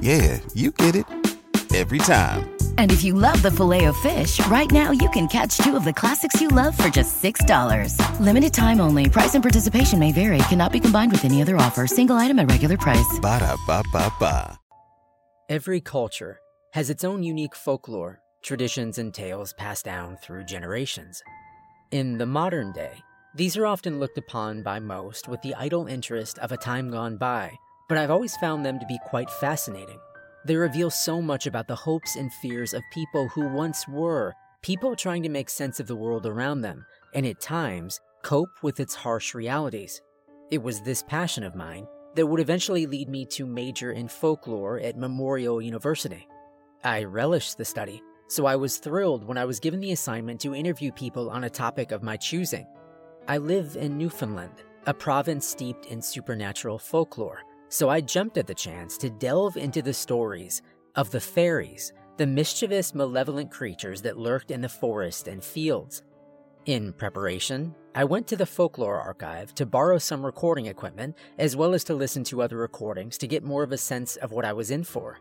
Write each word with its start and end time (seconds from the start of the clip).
Yeah, 0.00 0.40
you 0.54 0.72
get 0.72 0.94
it 0.94 1.06
every 1.74 1.98
time. 1.98 2.50
And 2.78 2.92
if 2.92 3.02
you 3.02 3.14
love 3.14 3.40
the 3.42 3.50
Filet-O-Fish, 3.50 4.46
right 4.46 4.70
now 4.70 4.90
you 4.90 5.08
can 5.10 5.26
catch 5.28 5.56
two 5.58 5.74
of 5.76 5.84
the 5.84 5.92
classics 5.92 6.40
you 6.40 6.48
love 6.48 6.76
for 6.76 6.88
just 6.88 7.22
$6. 7.22 7.96
Limited 8.20 8.52
time 8.52 8.80
only. 8.80 9.08
Price 9.08 9.34
and 9.34 9.42
participation 9.42 9.98
may 9.98 10.12
vary. 10.12 10.38
Cannot 10.48 10.72
be 10.72 10.80
combined 10.80 11.12
with 11.12 11.24
any 11.24 11.40
other 11.40 11.56
offer. 11.56 11.86
Single 11.86 12.16
item 12.16 12.38
at 12.38 12.50
regular 12.50 12.76
price. 12.76 13.18
Ba 13.20 13.38
da 13.40 13.56
ba 13.66 13.82
ba 13.92 14.12
ba. 14.20 14.58
Every 15.48 15.80
culture 15.80 16.38
has 16.72 16.88
its 16.88 17.04
own 17.04 17.22
unique 17.22 17.54
folklore, 17.54 18.20
traditions, 18.42 18.98
and 18.98 19.12
tales 19.12 19.52
passed 19.52 19.84
down 19.84 20.16
through 20.16 20.44
generations. 20.44 21.22
In 21.90 22.16
the 22.16 22.26
modern 22.26 22.72
day, 22.72 22.94
these 23.34 23.56
are 23.56 23.66
often 23.66 24.00
looked 24.00 24.16
upon 24.16 24.62
by 24.62 24.78
most 24.78 25.28
with 25.28 25.42
the 25.42 25.54
idle 25.54 25.86
interest 25.86 26.38
of 26.38 26.52
a 26.52 26.56
time 26.56 26.90
gone 26.90 27.18
by 27.18 27.52
but 27.88 27.98
I've 27.98 28.10
always 28.10 28.36
found 28.36 28.64
them 28.64 28.78
to 28.78 28.86
be 28.86 28.98
quite 29.06 29.30
fascinating. 29.30 29.98
They 30.44 30.56
reveal 30.56 30.90
so 30.90 31.22
much 31.22 31.46
about 31.46 31.68
the 31.68 31.76
hopes 31.76 32.16
and 32.16 32.32
fears 32.34 32.74
of 32.74 32.82
people 32.92 33.28
who 33.28 33.46
once 33.48 33.86
were, 33.86 34.34
people 34.60 34.96
trying 34.96 35.22
to 35.22 35.28
make 35.28 35.48
sense 35.48 35.78
of 35.78 35.86
the 35.86 35.96
world 35.96 36.26
around 36.26 36.62
them, 36.62 36.84
and 37.14 37.24
at 37.26 37.40
times, 37.40 38.00
cope 38.22 38.50
with 38.62 38.80
its 38.80 38.94
harsh 38.94 39.34
realities. 39.34 40.00
It 40.50 40.62
was 40.62 40.80
this 40.80 41.02
passion 41.02 41.44
of 41.44 41.54
mine 41.54 41.86
that 42.14 42.26
would 42.26 42.40
eventually 42.40 42.86
lead 42.86 43.08
me 43.08 43.24
to 43.26 43.46
major 43.46 43.92
in 43.92 44.08
folklore 44.08 44.80
at 44.80 44.96
Memorial 44.96 45.62
University. 45.62 46.26
I 46.84 47.04
relished 47.04 47.56
the 47.56 47.64
study, 47.64 48.02
so 48.28 48.46
I 48.46 48.56
was 48.56 48.78
thrilled 48.78 49.24
when 49.24 49.38
I 49.38 49.44
was 49.44 49.60
given 49.60 49.80
the 49.80 49.92
assignment 49.92 50.40
to 50.40 50.54
interview 50.54 50.90
people 50.92 51.30
on 51.30 51.44
a 51.44 51.50
topic 51.50 51.92
of 51.92 52.02
my 52.02 52.16
choosing. 52.16 52.66
I 53.28 53.38
live 53.38 53.76
in 53.76 53.96
Newfoundland, 53.96 54.64
a 54.86 54.92
province 54.92 55.46
steeped 55.46 55.86
in 55.86 56.02
supernatural 56.02 56.78
folklore 56.78 57.42
so 57.72 57.88
I 57.88 58.02
jumped 58.02 58.36
at 58.36 58.46
the 58.46 58.54
chance 58.54 58.98
to 58.98 59.08
delve 59.08 59.56
into 59.56 59.80
the 59.80 59.94
stories 59.94 60.60
of 60.94 61.10
the 61.10 61.20
fairies, 61.20 61.94
the 62.18 62.26
mischievous, 62.26 62.94
malevolent 62.94 63.50
creatures 63.50 64.02
that 64.02 64.18
lurked 64.18 64.50
in 64.50 64.60
the 64.60 64.68
forest 64.68 65.26
and 65.26 65.42
fields. 65.42 66.02
In 66.66 66.92
preparation, 66.92 67.74
I 67.94 68.04
went 68.04 68.26
to 68.26 68.36
the 68.36 68.44
folklore 68.44 69.00
archive 69.00 69.54
to 69.54 69.64
borrow 69.64 69.96
some 69.96 70.22
recording 70.24 70.66
equipment, 70.66 71.16
as 71.38 71.56
well 71.56 71.72
as 71.72 71.82
to 71.84 71.94
listen 71.94 72.24
to 72.24 72.42
other 72.42 72.58
recordings 72.58 73.16
to 73.16 73.26
get 73.26 73.42
more 73.42 73.62
of 73.62 73.72
a 73.72 73.78
sense 73.78 74.16
of 74.16 74.32
what 74.32 74.44
I 74.44 74.52
was 74.52 74.70
in 74.70 74.84
for. 74.84 75.18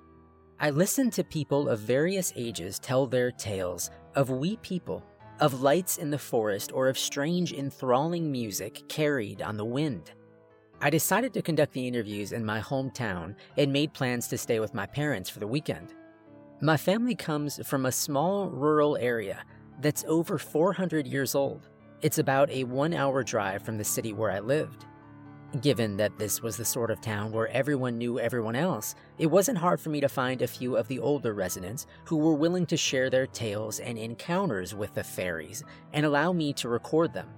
I 0.60 0.72
listened 0.72 1.14
to 1.14 1.24
people 1.24 1.70
of 1.70 1.80
various 1.80 2.34
ages 2.36 2.80
tell 2.80 3.08
their 3.08 3.32
tales 3.32 3.92
of 4.14 4.30
wee 4.30 4.58
people, 4.62 5.06
of 5.40 5.62
lights 5.62 6.00
in 6.00 6.12
the 6.12 6.18
forest, 6.18 6.74
or 6.74 6.90
of 6.90 7.00
strange, 7.00 7.54
enthralling 7.54 8.30
music 8.30 8.90
carried 8.90 9.42
on 9.42 9.56
the 9.56 9.64
wind. 9.64 10.12
I 10.84 10.90
decided 10.90 11.32
to 11.36 11.44
conduct 11.44 11.74
the 11.74 11.88
interviews 11.88 12.32
in 12.32 12.44
my 12.44 12.60
hometown 12.60 13.36
and 13.56 13.72
made 13.72 13.94
plans 13.94 14.28
to 14.30 14.38
stay 14.38 14.60
with 14.60 14.74
my 14.74 14.88
parents 14.88 15.30
for 15.30 15.38
the 15.38 15.46
weekend. 15.46 15.94
My 16.60 16.76
family 16.76 17.14
comes 17.14 17.60
from 17.68 17.86
a 17.86 17.92
small 17.92 18.50
rural 18.50 18.98
area 18.98 19.44
that's 19.80 20.04
over 20.08 20.40
400 20.40 21.06
years 21.06 21.36
old. 21.36 21.70
It's 22.02 22.18
about 22.18 22.50
a 22.50 22.64
one 22.64 22.96
hour 22.96 23.22
drive 23.22 23.62
from 23.62 23.78
the 23.78 23.84
city 23.84 24.12
where 24.12 24.32
I 24.32 24.40
lived. 24.40 24.86
Given 25.62 25.98
that 25.98 26.18
this 26.18 26.42
was 26.42 26.58
the 26.58 26.66
sort 26.66 26.90
of 26.90 27.00
town 27.00 27.32
where 27.32 27.50
everyone 27.50 28.00
knew 28.00 28.20
everyone 28.20 28.56
else, 28.56 28.96
it 29.20 29.28
wasn't 29.28 29.60
hard 29.60 29.80
for 29.80 29.90
me 29.90 30.02
to 30.02 30.10
find 30.10 30.42
a 30.42 30.48
few 30.48 30.78
of 30.78 30.88
the 30.88 30.98
older 30.98 31.36
residents 31.36 31.86
who 32.06 32.18
were 32.18 32.34
willing 32.34 32.66
to 32.66 32.78
share 32.78 33.12
their 33.12 33.28
tales 33.28 33.80
and 33.80 34.00
encounters 34.00 34.74
with 34.74 34.96
the 34.96 35.04
fairies 35.04 35.64
and 35.94 36.08
allow 36.08 36.32
me 36.32 36.54
to 36.54 36.70
record 36.70 37.14
them. 37.14 37.30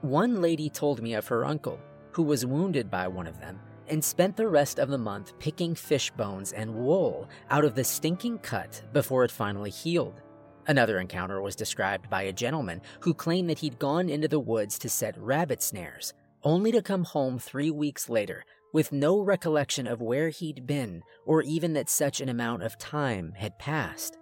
One 0.00 0.40
lady 0.40 0.70
told 0.70 1.02
me 1.02 1.14
of 1.14 1.26
her 1.28 1.44
uncle, 1.44 1.78
who 2.12 2.22
was 2.22 2.46
wounded 2.46 2.90
by 2.90 3.08
one 3.08 3.26
of 3.26 3.40
them 3.40 3.58
and 3.88 4.04
spent 4.04 4.36
the 4.36 4.48
rest 4.48 4.78
of 4.78 4.88
the 4.88 4.98
month 4.98 5.38
picking 5.38 5.74
fish 5.74 6.10
bones 6.12 6.52
and 6.52 6.74
wool 6.74 7.28
out 7.50 7.64
of 7.64 7.74
the 7.74 7.84
stinking 7.84 8.38
cut 8.38 8.82
before 8.92 9.24
it 9.24 9.30
finally 9.30 9.70
healed. 9.70 10.20
Another 10.66 11.00
encounter 11.00 11.40
was 11.42 11.56
described 11.56 12.08
by 12.08 12.22
a 12.22 12.32
gentleman 12.32 12.80
who 13.00 13.12
claimed 13.12 13.50
that 13.50 13.58
he'd 13.58 13.78
gone 13.78 14.08
into 14.08 14.28
the 14.28 14.38
woods 14.38 14.78
to 14.78 14.88
set 14.88 15.18
rabbit 15.18 15.62
snares, 15.62 16.14
only 16.44 16.70
to 16.70 16.80
come 16.80 17.04
home 17.04 17.38
three 17.38 17.70
weeks 17.70 18.08
later 18.08 18.44
with 18.72 18.92
no 18.92 19.20
recollection 19.20 19.86
of 19.86 20.00
where 20.00 20.30
he'd 20.30 20.66
been 20.66 21.02
or 21.26 21.42
even 21.42 21.74
that 21.74 21.90
such 21.90 22.20
an 22.20 22.28
amount 22.28 22.62
of 22.62 22.78
time 22.78 23.32
had 23.36 23.58
passed. 23.58 24.16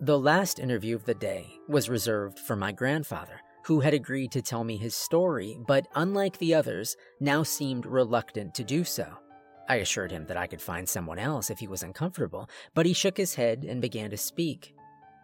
The 0.00 0.18
last 0.18 0.58
interview 0.58 0.94
of 0.94 1.04
the 1.04 1.14
day 1.14 1.58
was 1.68 1.88
reserved 1.88 2.38
for 2.38 2.54
my 2.54 2.70
grandfather, 2.70 3.40
who 3.68 3.80
had 3.80 3.92
agreed 3.92 4.32
to 4.32 4.40
tell 4.40 4.64
me 4.64 4.78
his 4.78 4.94
story, 4.94 5.58
but 5.66 5.86
unlike 5.94 6.38
the 6.38 6.54
others, 6.54 6.96
now 7.20 7.42
seemed 7.42 7.84
reluctant 7.84 8.54
to 8.54 8.64
do 8.64 8.82
so. 8.82 9.06
I 9.68 9.76
assured 9.76 10.10
him 10.10 10.24
that 10.24 10.38
I 10.38 10.46
could 10.46 10.62
find 10.62 10.88
someone 10.88 11.18
else 11.18 11.50
if 11.50 11.58
he 11.58 11.68
was 11.68 11.82
uncomfortable, 11.82 12.48
but 12.74 12.86
he 12.86 12.94
shook 12.94 13.18
his 13.18 13.34
head 13.34 13.66
and 13.68 13.82
began 13.82 14.08
to 14.08 14.16
speak. 14.16 14.74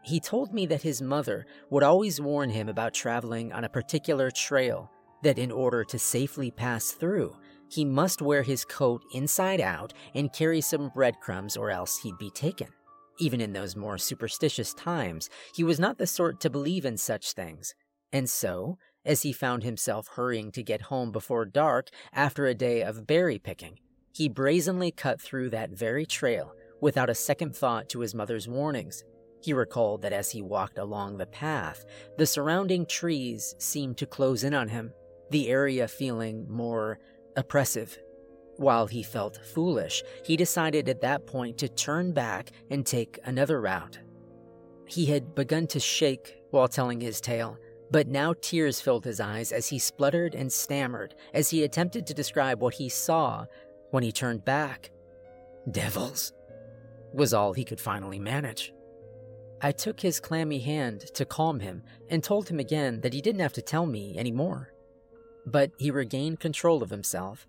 He 0.03 0.21
told 0.21 0.53
me 0.53 0.67
that 0.67 0.83
his 0.83 1.01
mother 1.01 1.47
would 1.71 1.83
always 1.83 2.21
warn 2.21 2.51
him 2.51 2.69
about 2.69 2.93
traveling 2.93 3.51
on 3.51 3.65
a 3.65 3.69
particular 3.71 4.31
trail, 4.31 4.91
that 5.23 5.39
in 5.39 5.51
order 5.51 5.83
to 5.85 5.99
safely 5.99 6.51
pass 6.51 6.91
through, 6.91 7.35
he 7.71 7.83
must 7.83 8.21
wear 8.21 8.43
his 8.43 8.67
coat 8.67 9.01
inside 9.15 9.63
out 9.63 9.95
and 10.15 10.35
carry 10.35 10.61
some 10.61 10.91
breadcrumbs 10.91 11.57
or 11.57 11.71
else 11.71 11.97
he'd 11.97 12.19
be 12.19 12.31
taken. 12.31 12.69
Even 13.19 13.41
in 13.41 13.55
those 13.55 13.75
more 13.75 13.97
superstitious 13.97 14.75
times, 14.75 15.31
he 15.55 15.65
was 15.65 15.81
not 15.81 15.97
the 15.97 16.07
sort 16.07 16.41
to 16.41 16.51
believe 16.51 16.85
in 16.85 16.99
such 16.99 17.33
things, 17.33 17.75
and 18.15 18.31
so, 18.31 18.79
as 19.05 19.23
he 19.23 19.33
found 19.33 19.65
himself 19.65 20.07
hurrying 20.07 20.53
to 20.53 20.63
get 20.63 20.83
home 20.83 21.11
before 21.11 21.45
dark 21.45 21.89
after 22.13 22.47
a 22.47 22.55
day 22.55 22.81
of 22.81 23.09
berry 23.09 23.41
picking, 23.41 23.81
he 24.13 24.29
brazenly 24.29 24.93
cut 24.93 25.21
through 25.21 25.51
that 25.51 25.71
very 25.71 26.07
trail 26.07 26.55
without 26.81 27.11
a 27.11 27.15
second 27.15 27.57
thought 27.57 27.89
to 27.89 27.99
his 27.99 28.15
mother's 28.15 28.47
warnings. 28.47 29.03
He 29.43 29.53
recalled 29.53 30.03
that 30.03 30.13
as 30.13 30.31
he 30.31 30.43
walked 30.43 30.79
along 30.79 31.17
the 31.17 31.27
path, 31.27 31.85
the 32.17 32.25
surrounding 32.25 32.87
trees 32.87 33.57
seemed 33.59 33.99
to 33.99 34.07
close 34.07 34.45
in 34.45 34.55
on 34.55 34.69
him, 34.69 34.93
the 35.31 35.49
area 35.49 35.89
feeling 35.89 36.47
more 36.49 37.01
oppressive. 37.37 37.99
While 38.59 38.87
he 38.87 39.03
felt 39.03 39.45
foolish, 39.45 40.05
he 40.25 40.37
decided 40.37 40.89
at 40.89 41.01
that 41.01 41.27
point 41.27 41.59
to 41.59 41.69
turn 41.69 42.13
back 42.13 42.53
and 42.71 42.87
take 42.87 43.19
another 43.25 43.61
route. 43.61 43.99
He 44.87 45.07
had 45.07 45.35
begun 45.35 45.67
to 45.69 45.81
shake 45.81 46.37
while 46.53 46.69
telling 46.69 47.01
his 47.01 47.21
tale, 47.21 47.59
but 47.95 48.09
now 48.09 48.35
tears 48.41 48.81
filled 48.81 49.05
his 49.05 49.21
eyes 49.21 49.53
as 49.53 49.69
he 49.69 49.79
spluttered 49.79 50.35
and 50.35 50.53
stammered 50.53 51.15
as 51.33 51.51
he 51.51 51.63
attempted 51.63 52.05
to 52.05 52.13
describe 52.13 52.61
what 52.61 52.75
he 52.75 52.89
saw 52.89 53.47
when 53.93 54.03
he 54.03 54.11
turned 54.11 54.45
back. 54.45 54.91
Devils, 55.71 56.33
was 57.13 57.33
all 57.33 57.53
he 57.53 57.63
could 57.63 57.79
finally 57.79 58.19
manage. 58.19 58.75
I 59.63 59.71
took 59.71 60.01
his 60.01 60.19
clammy 60.19 60.59
hand 60.59 61.03
to 61.15 61.25
calm 61.25 61.61
him 61.61 61.85
and 62.11 62.21
told 62.21 62.49
him 62.49 62.59
again 62.59 63.01
that 63.03 63.13
he 63.13 63.21
didn't 63.21 63.43
have 63.43 63.53
to 63.53 63.63
tell 63.63 63.87
me 63.87 64.19
anymore. 64.19 64.73
But 65.47 65.71
he 65.79 65.93
regained 65.93 66.41
control 66.41 66.83
of 66.83 66.91
himself 66.91 67.47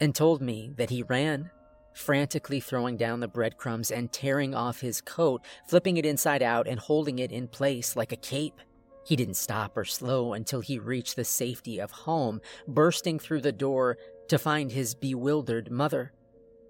and 0.00 0.14
told 0.14 0.40
me 0.40 0.72
that 0.78 0.88
he 0.88 1.02
ran, 1.02 1.50
frantically 1.92 2.60
throwing 2.60 2.96
down 2.96 3.20
the 3.20 3.28
breadcrumbs 3.28 3.90
and 3.90 4.10
tearing 4.10 4.54
off 4.54 4.80
his 4.80 5.02
coat, 5.02 5.42
flipping 5.68 5.98
it 5.98 6.06
inside 6.06 6.42
out 6.42 6.66
and 6.66 6.80
holding 6.80 7.18
it 7.18 7.30
in 7.30 7.46
place 7.46 7.94
like 7.94 8.12
a 8.12 8.16
cape. 8.16 8.58
He 9.04 9.16
didn't 9.16 9.34
stop 9.34 9.76
or 9.76 9.84
slow 9.84 10.32
until 10.32 10.60
he 10.60 10.78
reached 10.78 11.16
the 11.16 11.24
safety 11.24 11.80
of 11.80 11.90
home, 11.90 12.40
bursting 12.68 13.18
through 13.18 13.40
the 13.40 13.52
door 13.52 13.98
to 14.28 14.38
find 14.38 14.70
his 14.70 14.94
bewildered 14.94 15.70
mother. 15.70 16.12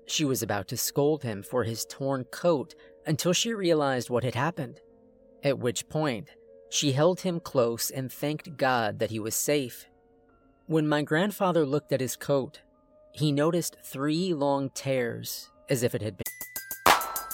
She 0.06 0.24
was 0.24 0.42
about 0.42 0.68
to 0.68 0.76
scold 0.76 1.22
him 1.22 1.42
for 1.42 1.64
his 1.64 1.84
torn 1.84 2.24
coat 2.24 2.74
until 3.06 3.32
she 3.32 3.52
realized 3.52 4.10
what 4.10 4.24
had 4.24 4.34
happened, 4.34 4.80
at 5.42 5.58
which 5.58 5.88
point 5.88 6.30
she 6.70 6.92
held 6.92 7.20
him 7.20 7.38
close 7.38 7.90
and 7.90 8.10
thanked 8.10 8.56
God 8.56 8.98
that 8.98 9.10
he 9.10 9.18
was 9.18 9.34
safe. 9.34 9.86
When 10.66 10.88
my 10.88 11.02
grandfather 11.02 11.66
looked 11.66 11.92
at 11.92 12.00
his 12.00 12.16
coat, 12.16 12.62
he 13.12 13.30
noticed 13.30 13.76
three 13.84 14.32
long 14.32 14.70
tears 14.70 15.50
as 15.68 15.82
if 15.82 15.94
it 15.94 16.02
had 16.02 16.16
been. 16.16 16.21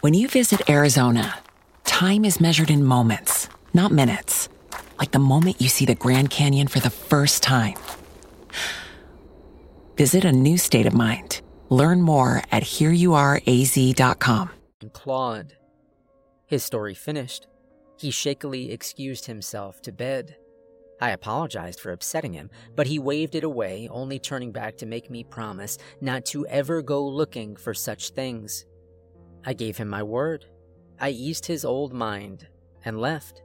When 0.00 0.14
you 0.14 0.28
visit 0.28 0.68
Arizona, 0.68 1.38
time 1.84 2.24
is 2.24 2.40
measured 2.40 2.70
in 2.70 2.84
moments, 2.84 3.48
not 3.72 3.90
minutes. 3.92 4.48
Like 4.98 5.12
the 5.12 5.18
moment 5.18 5.60
you 5.60 5.68
see 5.68 5.84
the 5.84 5.94
Grand 5.94 6.30
Canyon 6.30 6.68
for 6.68 6.80
the 6.80 6.90
first 6.90 7.42
time. 7.42 7.76
Visit 9.96 10.24
a 10.24 10.32
new 10.32 10.58
state 10.58 10.86
of 10.86 10.94
mind. 10.94 11.40
Learn 11.68 12.02
more 12.02 12.42
at 12.52 12.62
hereyouareaz.com. 12.62 14.50
And 14.80 14.92
Claude. 14.92 15.56
His 16.46 16.64
story 16.64 16.94
finished. 16.94 17.46
He 17.98 18.10
shakily 18.10 18.70
excused 18.70 19.26
himself 19.26 19.80
to 19.82 19.92
bed. 19.92 20.36
I 21.00 21.10
apologized 21.10 21.80
for 21.80 21.92
upsetting 21.92 22.32
him, 22.32 22.50
but 22.76 22.86
he 22.86 22.98
waved 22.98 23.34
it 23.34 23.44
away, 23.44 23.88
only 23.90 24.18
turning 24.18 24.52
back 24.52 24.76
to 24.78 24.86
make 24.86 25.10
me 25.10 25.24
promise 25.24 25.78
not 26.00 26.24
to 26.26 26.46
ever 26.46 26.82
go 26.82 27.06
looking 27.06 27.56
for 27.56 27.74
such 27.74 28.10
things. 28.10 28.64
I 29.46 29.52
gave 29.52 29.76
him 29.76 29.88
my 29.88 30.02
word. 30.02 30.46
I 31.00 31.10
eased 31.10 31.46
his 31.46 31.64
old 31.64 31.92
mind 31.92 32.46
and 32.84 33.00
left. 33.00 33.42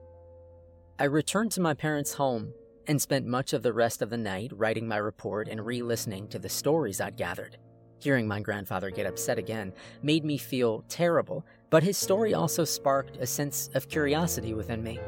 I 0.97 1.05
returned 1.05 1.51
to 1.53 1.61
my 1.61 1.73
parents' 1.73 2.13
home 2.13 2.53
and 2.87 3.01
spent 3.01 3.25
much 3.25 3.53
of 3.53 3.63
the 3.63 3.73
rest 3.73 4.01
of 4.01 4.09
the 4.09 4.17
night 4.17 4.51
writing 4.55 4.87
my 4.87 4.97
report 4.97 5.47
and 5.47 5.65
re 5.65 5.81
listening 5.81 6.27
to 6.29 6.39
the 6.39 6.49
stories 6.49 7.01
I'd 7.01 7.17
gathered. 7.17 7.57
Hearing 7.99 8.27
my 8.27 8.39
grandfather 8.39 8.89
get 8.91 9.05
upset 9.05 9.37
again 9.37 9.73
made 10.01 10.23
me 10.23 10.37
feel 10.37 10.85
terrible, 10.87 11.45
but 11.69 11.83
his 11.83 11.97
story 11.97 12.33
also 12.33 12.63
sparked 12.63 13.17
a 13.17 13.27
sense 13.27 13.69
of 13.73 13.89
curiosity 13.89 14.53
within 14.53 14.81
me. 14.81 14.99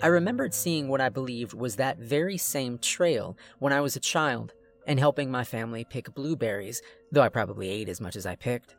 I 0.00 0.08
remembered 0.08 0.54
seeing 0.54 0.88
what 0.88 1.00
I 1.00 1.08
believed 1.08 1.54
was 1.54 1.76
that 1.76 1.98
very 1.98 2.36
same 2.36 2.78
trail 2.78 3.36
when 3.58 3.72
I 3.72 3.80
was 3.80 3.96
a 3.96 4.00
child 4.00 4.52
and 4.86 5.00
helping 5.00 5.30
my 5.30 5.42
family 5.42 5.84
pick 5.84 6.14
blueberries, 6.14 6.82
though 7.10 7.22
I 7.22 7.28
probably 7.30 7.68
ate 7.68 7.88
as 7.88 8.00
much 8.00 8.14
as 8.14 8.26
I 8.26 8.36
picked. 8.36 8.76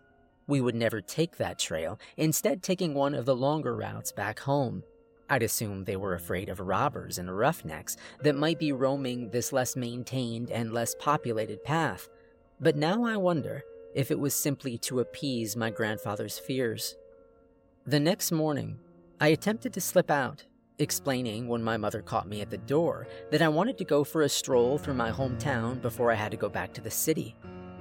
We 0.48 0.62
would 0.62 0.76
never 0.76 1.02
take 1.02 1.38
that 1.38 1.60
trail, 1.60 2.00
instead, 2.16 2.64
taking 2.64 2.94
one 2.94 3.14
of 3.14 3.26
the 3.26 3.36
longer 3.36 3.76
routes 3.76 4.12
back 4.12 4.40
home. 4.40 4.84
I'd 5.30 5.44
assume 5.44 5.84
they 5.84 5.98
were 5.98 6.14
afraid 6.14 6.48
of 6.48 6.62
robbers 6.62 7.18
and 7.18 7.38
roughnecks 7.38 7.98
that 8.24 8.36
might 8.36 8.60
be 8.60 8.72
roaming 8.72 9.30
this 9.30 9.52
less 9.52 9.76
maintained 9.76 10.50
and 10.50 10.72
less 10.72 10.96
populated 10.96 11.64
path. 11.66 12.08
But 12.62 12.78
now 12.78 13.04
I 13.04 13.18
wonder 13.18 13.64
if 13.94 14.10
it 14.10 14.20
was 14.20 14.34
simply 14.34 14.78
to 14.80 15.02
appease 15.02 15.58
my 15.58 15.70
grandfather's 15.70 16.40
fears. 16.40 16.96
The 17.86 18.00
next 18.00 18.32
morning, 18.32 18.80
I 19.20 19.30
attempted 19.30 19.74
to 19.74 19.82
slip 19.82 20.10
out, 20.10 20.46
explaining 20.80 21.48
when 21.48 21.64
my 21.64 21.76
mother 21.76 22.02
caught 22.02 22.28
me 22.28 22.40
at 22.42 22.50
the 22.50 22.58
door 22.58 23.08
that 23.32 23.42
I 23.42 23.48
wanted 23.50 23.78
to 23.80 23.84
go 23.84 24.04
for 24.04 24.22
a 24.22 24.30
stroll 24.30 24.78
through 24.78 24.94
my 24.94 25.12
hometown 25.12 25.82
before 25.82 26.12
I 26.12 26.16
had 26.16 26.32
to 26.32 26.38
go 26.38 26.48
back 26.48 26.74
to 26.74 26.82
the 26.82 26.92
city. 26.92 27.36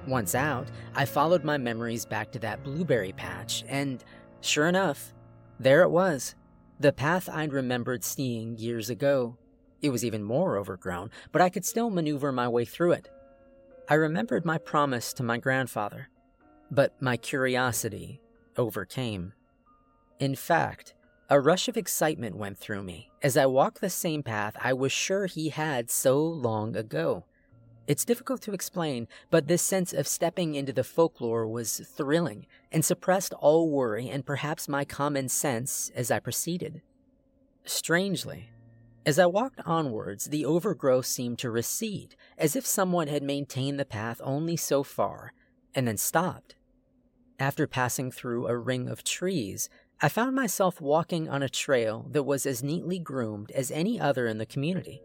Once 0.07 0.33
out, 0.33 0.67
I 0.95 1.03
followed 1.03 1.43
my 1.43 1.57
memories 1.57 2.05
back 2.05 2.31
to 2.31 2.39
that 2.39 2.63
blueberry 2.63 3.11
patch, 3.11 3.65
and 3.67 4.03
sure 4.39 4.67
enough, 4.67 5.13
there 5.59 5.83
it 5.83 5.89
was 5.89 6.35
the 6.79 6.93
path 6.93 7.27
I'd 7.27 7.53
remembered 7.53 8.03
seeing 8.03 8.57
years 8.57 8.89
ago. 8.89 9.37
It 9.81 9.89
was 9.89 10.05
even 10.05 10.23
more 10.23 10.57
overgrown, 10.57 11.09
but 11.31 11.41
I 11.41 11.49
could 11.49 11.65
still 11.65 11.89
maneuver 11.89 12.31
my 12.31 12.47
way 12.47 12.65
through 12.65 12.93
it. 12.93 13.09
I 13.89 13.95
remembered 13.95 14.45
my 14.45 14.57
promise 14.57 15.11
to 15.13 15.23
my 15.23 15.37
grandfather, 15.37 16.09
but 16.71 17.01
my 17.01 17.17
curiosity 17.17 18.21
overcame. 18.57 19.33
In 20.19 20.35
fact, 20.35 20.93
a 21.29 21.39
rush 21.39 21.67
of 21.67 21.77
excitement 21.77 22.37
went 22.37 22.57
through 22.57 22.83
me 22.83 23.09
as 23.21 23.35
I 23.35 23.45
walked 23.45 23.81
the 23.81 23.89
same 23.89 24.23
path 24.23 24.55
I 24.61 24.73
was 24.73 24.91
sure 24.91 25.25
he 25.25 25.49
had 25.49 25.89
so 25.89 26.21
long 26.21 26.75
ago. 26.75 27.25
It's 27.87 28.03
difficult 28.03 28.41
to 28.41 28.51
explain, 28.51 29.07
but 29.31 29.47
this 29.47 29.61
sense 29.61 29.93
of 29.93 30.09
stepping 30.09 30.55
into 30.55 30.73
the 30.73 30.83
folklore 30.83 31.47
was 31.47 31.79
thrilling 31.79 32.45
and 32.69 32.83
suppressed 32.83 33.33
all 33.33 33.69
worry 33.71 34.09
and 34.09 34.25
perhaps 34.25 34.67
my 34.67 34.83
common 34.83 35.29
sense 35.29 35.89
as 35.95 36.11
I 36.11 36.19
proceeded. 36.19 36.81
Strangely, 37.63 38.49
as 39.05 39.17
I 39.17 39.25
walked 39.25 39.61
onwards, 39.65 40.25
the 40.25 40.45
overgrowth 40.45 41.05
seemed 41.05 41.39
to 41.39 41.49
recede, 41.49 42.17
as 42.37 42.57
if 42.57 42.65
someone 42.65 43.07
had 43.07 43.23
maintained 43.23 43.79
the 43.79 43.85
path 43.85 44.19
only 44.21 44.57
so 44.57 44.83
far 44.83 45.31
and 45.73 45.87
then 45.87 45.95
stopped. 45.95 46.55
After 47.39 47.67
passing 47.67 48.11
through 48.11 48.47
a 48.47 48.57
ring 48.57 48.89
of 48.89 49.05
trees, 49.05 49.69
I 50.01 50.09
found 50.09 50.35
myself 50.35 50.81
walking 50.81 51.29
on 51.29 51.41
a 51.41 51.47
trail 51.47 52.05
that 52.11 52.23
was 52.23 52.45
as 52.45 52.61
neatly 52.61 52.99
groomed 52.99 53.49
as 53.51 53.71
any 53.71 53.97
other 53.97 54.27
in 54.27 54.39
the 54.39 54.45
community. 54.45 55.01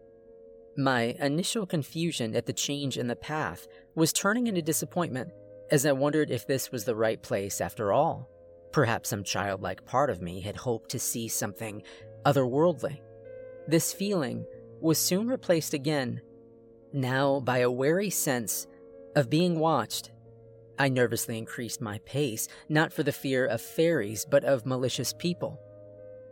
My 0.75 1.15
initial 1.19 1.67
confusion 1.67 2.35
at 2.35 2.47
the 2.47 2.53
change 2.53 2.97
in 2.97 3.07
the 3.07 3.15
path 3.15 3.67
was 3.93 4.11
turning 4.11 4.47
into 4.47 4.61
disappointment 4.61 5.29
as 5.69 5.85
I 5.85 5.91
wondered 5.91 6.31
if 6.31 6.47
this 6.47 6.71
was 6.71 6.83
the 6.83 6.95
right 6.95 7.21
place 7.21 7.61
after 7.61 7.93
all. 7.93 8.27
Perhaps 8.71 9.09
some 9.09 9.23
childlike 9.23 9.85
part 9.85 10.09
of 10.09 10.21
me 10.21 10.41
had 10.41 10.55
hoped 10.55 10.89
to 10.91 10.99
see 10.99 11.27
something 11.27 11.83
otherworldly. 12.25 13.01
This 13.67 13.93
feeling 13.93 14.45
was 14.81 14.97
soon 14.97 15.27
replaced 15.27 15.75
again, 15.75 16.21
now 16.91 17.39
by 17.39 17.59
a 17.59 17.71
wary 17.71 18.09
sense 18.09 18.67
of 19.15 19.29
being 19.29 19.59
watched. 19.59 20.11
I 20.79 20.89
nervously 20.89 21.37
increased 21.37 21.81
my 21.81 21.99
pace, 21.99 22.47
not 22.67 22.91
for 22.91 23.03
the 23.03 23.11
fear 23.11 23.45
of 23.45 23.61
fairies, 23.61 24.25
but 24.25 24.43
of 24.43 24.65
malicious 24.65 25.13
people. 25.13 25.59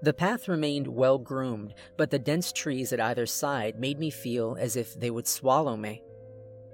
The 0.04 0.14
path 0.14 0.48
remained 0.48 0.88
well 0.88 1.20
groomed, 1.20 1.76
but 1.96 2.10
the 2.10 2.20
dense 2.20 2.52
trees 2.52 2.92
at 2.92 3.00
either 3.00 3.26
side 3.26 3.80
made 3.80 4.00
me 4.00 4.10
feel 4.10 4.58
as 4.60 4.76
if 4.76 5.00
they 5.00 5.12
would 5.12 5.28
swallow 5.28 5.78
me. 5.78 6.02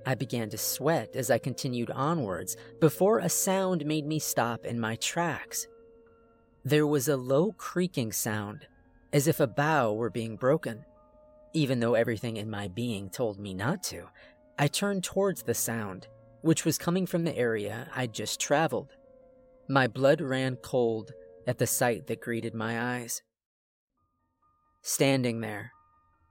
I 0.06 0.15
began 0.15 0.50
to 0.51 0.57
sweat 0.57 1.15
as 1.15 1.29
I 1.29 1.38
continued 1.38 1.91
onwards 1.91 2.56
before 2.79 3.19
a 3.19 3.27
sound 3.27 3.85
made 3.85 4.06
me 4.06 4.19
stop 4.19 4.65
in 4.65 4.79
my 4.79 4.95
tracks. 4.95 5.68
There 6.63 6.88
was 6.88 7.09
a 7.09 7.18
low 7.18 7.51
creaking 7.51 8.13
sound 8.13 8.68
as 9.12 9.27
if 9.27 9.41
a 9.41 9.47
bough 9.47 9.91
were 9.91 10.09
being 10.09 10.38
broken. 10.38 10.85
Even 11.53 11.81
though 11.81 11.95
everything 11.95 12.38
in 12.38 12.50
my 12.50 12.69
being 12.69 13.09
told 13.09 13.39
me 13.39 13.53
not 13.53 13.83
to, 13.83 14.07
I 14.57 14.68
turned 14.68 15.03
towards 15.03 15.44
the 15.44 15.53
sound, 15.53 16.07
which 16.41 16.63
was 16.63 16.77
coming 16.77 17.06
from 17.06 17.25
the 17.25 17.38
area 17.38 17.89
I'd 17.94 18.13
just 18.13 18.39
traveled. 18.39 18.94
My 19.68 19.88
blood 19.88 20.21
ran 20.21 20.56
cold 20.57 21.12
at 21.48 21.58
the 21.58 21.66
sight 21.66 22.08
that 22.08 22.22
greeted 22.22 22.54
my 22.54 22.98
eyes. 22.98 23.24
Standing 24.82 25.42
there 25.42 25.72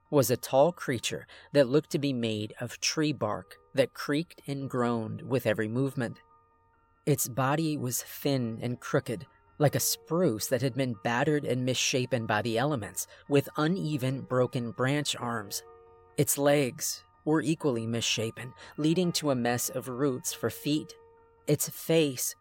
was 0.09 0.31
a 0.31 0.37
tall 0.37 0.71
creature 0.71 1.27
that 1.51 1.67
looked 1.67 1.89
to 1.89 1.99
be 1.99 2.13
made 2.13 2.53
of 2.61 2.79
tree 2.79 3.11
bark 3.11 3.55
that 3.73 3.93
creaked 3.93 4.41
and 4.47 4.69
groaned 4.69 5.21
with 5.23 5.45
every 5.45 5.67
movement. 5.67 6.19
Its 7.05 7.27
body 7.27 7.77
was 7.77 8.03
thin 8.03 8.59
and 8.61 8.79
crooked, 8.79 9.25
like 9.59 9.75
a 9.75 9.79
spruce 9.79 10.47
that 10.47 10.61
had 10.61 10.75
been 10.75 10.95
battered 11.03 11.43
and 11.43 11.65
misshapen 11.65 12.25
by 12.25 12.41
the 12.41 12.57
elements, 12.57 13.07
with 13.27 13.49
uneven, 13.57 14.21
broken 14.21 14.71
branch 14.71 15.15
arms. 15.15 15.63
Its 16.17 16.37
legs 16.37 17.03
were 17.25 17.41
equally 17.41 17.85
misshapen, 17.85 18.53
leading 18.77 19.11
to 19.11 19.31
a 19.31 19.35
mess 19.35 19.69
of 19.69 19.89
roots 19.89 20.31
for 20.31 20.49
feet. 20.49 20.93
Its 21.47 21.69
face 21.69 22.35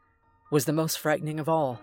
was 0.51 0.65
the 0.65 0.73
most 0.73 0.99
frightening 0.99 1.41
of 1.41 1.49
all. 1.49 1.81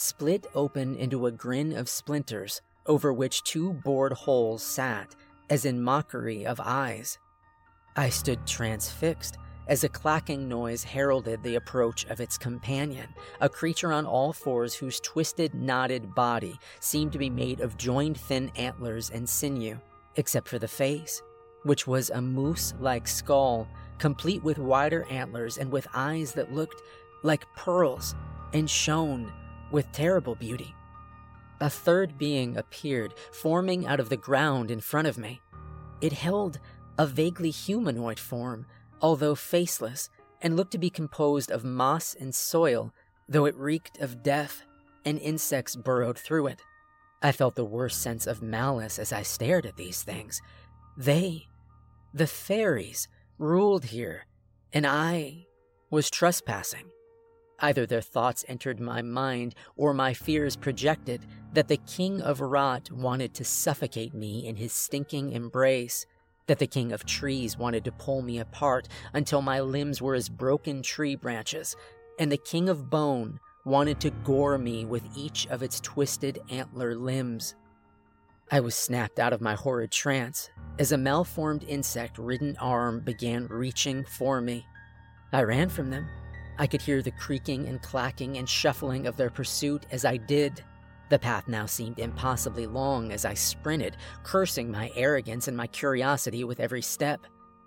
Split 0.00 0.46
open 0.54 0.94
into 0.94 1.26
a 1.26 1.32
grin 1.32 1.72
of 1.72 1.88
splinters, 1.88 2.62
over 2.86 3.12
which 3.12 3.42
two 3.42 3.72
bored 3.72 4.12
holes 4.12 4.62
sat, 4.62 5.16
as 5.50 5.64
in 5.64 5.82
mockery 5.82 6.46
of 6.46 6.60
eyes. 6.62 7.18
I 7.96 8.08
stood 8.08 8.46
transfixed, 8.46 9.38
as 9.66 9.82
a 9.82 9.88
clacking 9.88 10.48
noise 10.48 10.84
heralded 10.84 11.42
the 11.42 11.56
approach 11.56 12.06
of 12.06 12.20
its 12.20 12.38
companion, 12.38 13.08
a 13.40 13.48
creature 13.48 13.92
on 13.92 14.06
all 14.06 14.32
fours 14.32 14.72
whose 14.72 15.00
twisted, 15.00 15.52
knotted 15.52 16.14
body 16.14 16.60
seemed 16.78 17.10
to 17.10 17.18
be 17.18 17.28
made 17.28 17.60
of 17.60 17.76
joined 17.76 18.20
thin 18.20 18.52
antlers 18.54 19.10
and 19.10 19.28
sinew, 19.28 19.80
except 20.14 20.46
for 20.46 20.60
the 20.60 20.68
face, 20.68 21.20
which 21.64 21.88
was 21.88 22.10
a 22.10 22.22
moose 22.22 22.72
like 22.78 23.08
skull, 23.08 23.66
complete 23.98 24.44
with 24.44 24.58
wider 24.58 25.04
antlers 25.10 25.58
and 25.58 25.72
with 25.72 25.88
eyes 25.92 26.32
that 26.34 26.52
looked 26.52 26.82
like 27.24 27.52
pearls 27.56 28.14
and 28.52 28.70
shone 28.70 29.32
with 29.70 29.90
terrible 29.92 30.34
beauty. 30.34 30.74
A 31.60 31.68
third 31.68 32.18
being 32.18 32.56
appeared, 32.56 33.14
forming 33.32 33.86
out 33.86 34.00
of 34.00 34.08
the 34.08 34.16
ground 34.16 34.70
in 34.70 34.80
front 34.80 35.08
of 35.08 35.18
me. 35.18 35.40
It 36.00 36.12
held 36.12 36.60
a 36.96 37.06
vaguely 37.06 37.50
humanoid 37.50 38.18
form 38.18 38.66
although 39.00 39.34
faceless, 39.34 40.10
and 40.40 40.56
looked 40.56 40.72
to 40.72 40.78
be 40.78 40.90
composed 40.90 41.50
of 41.50 41.64
moss 41.64 42.14
and 42.14 42.34
soil, 42.34 42.92
though 43.28 43.44
it 43.44 43.56
reeked 43.56 43.98
of 43.98 44.22
death, 44.22 44.62
and 45.04 45.18
insects 45.18 45.76
burrowed 45.76 46.18
through 46.18 46.46
it. 46.46 46.62
I 47.22 47.32
felt 47.32 47.56
the 47.56 47.64
worst 47.64 48.00
sense 48.00 48.26
of 48.26 48.42
malice 48.42 48.98
as 48.98 49.12
I 49.12 49.22
stared 49.22 49.66
at 49.66 49.76
these 49.76 50.02
things. 50.02 50.40
They, 50.96 51.48
the 52.14 52.26
fairies, 52.26 53.08
ruled 53.38 53.86
here, 53.86 54.26
and 54.72 54.86
I 54.86 55.46
was 55.90 56.10
trespassing. 56.10 56.90
Either 57.60 57.86
their 57.86 58.00
thoughts 58.00 58.44
entered 58.48 58.78
my 58.78 59.02
mind 59.02 59.54
or 59.76 59.92
my 59.92 60.14
fears 60.14 60.54
projected 60.54 61.26
that 61.52 61.68
the 61.68 61.76
king 61.76 62.20
of 62.22 62.40
rot 62.40 62.90
wanted 62.92 63.34
to 63.34 63.44
suffocate 63.44 64.14
me 64.14 64.46
in 64.46 64.56
his 64.56 64.72
stinking 64.72 65.32
embrace, 65.32 66.06
that 66.46 66.58
the 66.58 66.66
king 66.66 66.92
of 66.92 67.04
trees 67.04 67.58
wanted 67.58 67.84
to 67.84 67.92
pull 67.92 68.22
me 68.22 68.38
apart 68.38 68.88
until 69.12 69.42
my 69.42 69.60
limbs 69.60 70.00
were 70.00 70.14
as 70.14 70.28
broken 70.28 70.82
tree 70.82 71.16
branches, 71.16 71.74
and 72.18 72.30
the 72.30 72.36
king 72.36 72.68
of 72.68 72.88
bone 72.88 73.40
wanted 73.64 74.00
to 74.00 74.10
gore 74.10 74.56
me 74.56 74.84
with 74.84 75.02
each 75.16 75.46
of 75.48 75.62
its 75.62 75.80
twisted 75.80 76.38
antler 76.48 76.94
limbs. 76.94 77.54
I 78.50 78.60
was 78.60 78.74
snapped 78.74 79.18
out 79.18 79.32
of 79.32 79.42
my 79.42 79.54
horrid 79.54 79.90
trance 79.90 80.48
as 80.78 80.92
a 80.92 80.96
malformed 80.96 81.64
insect 81.64 82.16
ridden 82.18 82.56
arm 82.58 83.00
began 83.00 83.46
reaching 83.48 84.04
for 84.04 84.40
me. 84.40 84.64
I 85.32 85.42
ran 85.42 85.68
from 85.68 85.90
them 85.90 86.08
I 86.58 86.66
could 86.66 86.82
hear 86.82 87.02
the 87.02 87.12
creaking 87.12 87.68
and 87.68 87.80
clacking 87.80 88.36
and 88.36 88.48
shuffling 88.48 89.06
of 89.06 89.16
their 89.16 89.30
pursuit 89.30 89.86
as 89.90 90.04
I 90.04 90.16
did. 90.16 90.64
The 91.08 91.18
path 91.18 91.48
now 91.48 91.66
seemed 91.66 92.00
impossibly 92.00 92.66
long 92.66 93.12
as 93.12 93.24
I 93.24 93.34
sprinted, 93.34 93.96
cursing 94.24 94.70
my 94.70 94.90
arrogance 94.94 95.48
and 95.48 95.56
my 95.56 95.68
curiosity 95.68 96.44
with 96.44 96.60
every 96.60 96.82
step. 96.82 97.20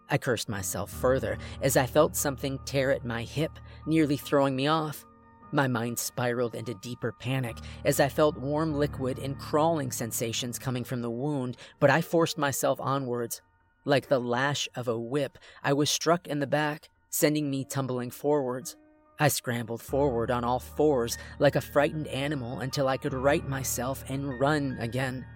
I 0.10 0.18
cursed 0.18 0.50
myself 0.50 0.92
further 0.92 1.38
as 1.62 1.78
I 1.78 1.86
felt 1.86 2.16
something 2.16 2.60
tear 2.66 2.92
at 2.92 3.06
my 3.06 3.24
hip, 3.24 3.58
nearly 3.86 4.18
throwing 4.18 4.56
me 4.56 4.68
off. 4.68 5.06
My 5.54 5.68
mind 5.68 5.98
spiraled 5.98 6.54
into 6.54 6.74
deeper 6.76 7.14
panic 7.14 7.58
as 7.86 8.00
I 8.00 8.10
felt 8.10 8.38
warm 8.38 8.74
liquid 8.74 9.20
and 9.20 9.40
crawling 9.40 9.92
sensations 9.92 10.60
coming 10.60 10.84
from 10.84 11.02
the 11.02 11.10
wound, 11.10 11.58
but 11.80 11.90
I 11.90 12.02
forced 12.02 12.38
myself 12.38 12.80
onwards. 12.80 13.42
Like 13.86 14.08
the 14.08 14.20
lash 14.20 14.70
of 14.76 14.88
a 14.88 15.00
whip, 15.00 15.38
I 15.64 15.74
was 15.74 15.90
struck 15.90 16.28
in 16.28 16.40
the 16.40 16.48
back, 16.48 16.90
sending 17.10 17.50
me 17.50 17.66
tumbling 17.66 18.12
forwards. 18.12 18.76
I 19.22 19.28
scrambled 19.28 19.84
forward 19.84 20.32
on 20.32 20.44
all 20.44 20.58
fours 20.58 21.16
like 21.38 21.56
a 21.56 21.62
frightened 21.62 22.08
animal 22.08 22.62
until 22.62 22.88
I 22.88 22.98
could 22.98 23.14
right 23.14 23.48
myself 23.48 24.04
and 24.10 24.40
run 24.40 24.78
again. 24.80 25.28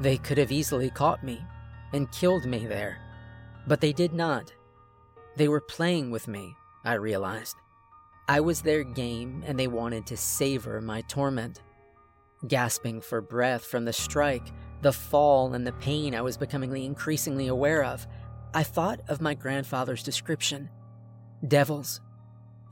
They 0.00 0.18
could 0.18 0.38
have 0.38 0.50
easily 0.50 0.90
caught 0.90 1.22
me 1.22 1.40
and 1.92 2.10
killed 2.10 2.46
me 2.46 2.66
there, 2.66 2.98
but 3.68 3.80
they 3.80 3.92
did 3.92 4.12
not. 4.12 4.52
They 5.36 5.46
were 5.46 5.60
playing 5.60 6.10
with 6.10 6.26
me, 6.26 6.56
I 6.84 6.94
realized. 6.94 7.54
I 8.26 8.40
was 8.40 8.60
their 8.60 8.82
game 8.82 9.44
and 9.46 9.56
they 9.56 9.68
wanted 9.68 10.04
to 10.06 10.16
savor 10.16 10.80
my 10.80 11.02
torment. 11.02 11.62
Gasping 12.48 13.02
for 13.02 13.20
breath 13.20 13.64
from 13.64 13.84
the 13.84 13.92
strike, 13.92 14.50
the 14.80 14.92
fall, 14.92 15.54
and 15.54 15.64
the 15.64 15.74
pain 15.74 16.16
I 16.16 16.22
was 16.22 16.36
becoming 16.36 16.76
increasingly 16.76 17.46
aware 17.46 17.84
of, 17.84 18.04
I 18.52 18.64
thought 18.64 19.00
of 19.06 19.20
my 19.20 19.34
grandfather's 19.34 20.02
description 20.02 20.70
devils 21.46 22.00